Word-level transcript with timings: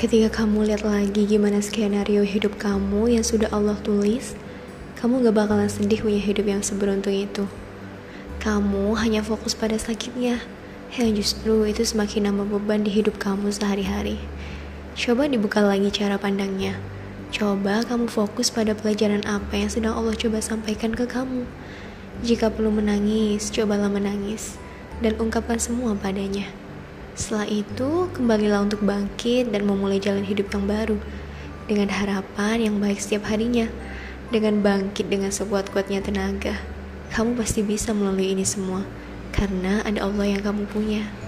Ketika 0.00 0.32
kamu 0.32 0.64
lihat 0.64 0.80
lagi 0.80 1.28
gimana 1.28 1.60
skenario 1.60 2.24
hidup 2.24 2.56
kamu 2.56 3.20
yang 3.20 3.20
sudah 3.20 3.52
Allah 3.52 3.76
tulis, 3.84 4.32
kamu 4.96 5.20
gak 5.28 5.36
bakalan 5.44 5.68
sedih 5.68 6.00
punya 6.00 6.16
hidup 6.16 6.48
yang 6.48 6.64
seberuntung 6.64 7.12
itu. 7.12 7.44
Kamu 8.40 8.96
hanya 8.96 9.20
fokus 9.20 9.52
pada 9.52 9.76
sakitnya, 9.76 10.40
yang 10.96 11.12
justru 11.12 11.68
itu 11.68 11.84
semakin 11.84 12.32
nambah 12.32 12.48
beban 12.48 12.80
di 12.80 12.88
hidup 12.88 13.20
kamu 13.20 13.52
sehari-hari. 13.52 14.16
Coba 14.96 15.28
dibuka 15.28 15.60
lagi 15.60 15.92
cara 15.92 16.16
pandangnya. 16.16 16.80
Coba 17.28 17.84
kamu 17.84 18.08
fokus 18.08 18.48
pada 18.48 18.72
pelajaran 18.72 19.20
apa 19.28 19.52
yang 19.52 19.68
sedang 19.68 20.00
Allah 20.00 20.16
coba 20.16 20.40
sampaikan 20.40 20.96
ke 20.96 21.04
kamu. 21.04 21.44
Jika 22.24 22.48
perlu 22.48 22.72
menangis, 22.72 23.52
cobalah 23.52 23.92
menangis 23.92 24.56
dan 25.04 25.20
ungkapkan 25.20 25.60
semua 25.60 25.92
padanya. 25.92 26.48
Setelah 27.14 27.46
itu, 27.50 28.08
kembalilah 28.14 28.64
untuk 28.64 28.82
bangkit 28.86 29.50
dan 29.50 29.66
memulai 29.66 29.98
jalan 29.98 30.22
hidup 30.22 30.50
yang 30.54 30.64
baru 30.66 30.96
dengan 31.70 31.90
harapan 31.90 32.58
yang 32.58 32.76
baik 32.78 32.98
setiap 32.98 33.30
harinya. 33.30 33.70
Dengan 34.30 34.62
bangkit 34.62 35.10
dengan 35.10 35.34
sekuat-kuatnya 35.34 36.06
tenaga, 36.06 36.54
kamu 37.10 37.34
pasti 37.34 37.66
bisa 37.66 37.90
melalui 37.90 38.30
ini 38.30 38.46
semua 38.46 38.86
karena 39.34 39.82
ada 39.82 40.06
Allah 40.06 40.26
yang 40.38 40.42
kamu 40.42 40.70
punya. 40.70 41.19